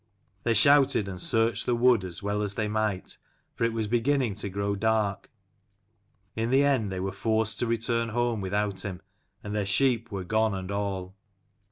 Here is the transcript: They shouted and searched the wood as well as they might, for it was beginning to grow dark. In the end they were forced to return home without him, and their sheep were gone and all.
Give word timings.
They 0.41 0.55
shouted 0.55 1.07
and 1.07 1.21
searched 1.21 1.67
the 1.67 1.75
wood 1.75 2.03
as 2.03 2.23
well 2.23 2.41
as 2.41 2.55
they 2.55 2.67
might, 2.67 3.19
for 3.53 3.65
it 3.65 3.71
was 3.71 3.85
beginning 3.85 4.33
to 4.41 4.49
grow 4.49 4.75
dark. 4.75 5.29
In 6.35 6.49
the 6.49 6.63
end 6.63 6.91
they 6.91 6.99
were 6.99 7.11
forced 7.11 7.59
to 7.59 7.67
return 7.67 8.09
home 8.09 8.41
without 8.41 8.81
him, 8.83 9.03
and 9.43 9.53
their 9.53 9.63
sheep 9.67 10.11
were 10.11 10.23
gone 10.23 10.55
and 10.55 10.71
all. 10.71 11.13